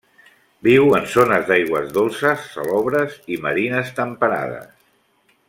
[0.67, 4.69] Viu en zones d'aigües dolces, salobres i marines temperades.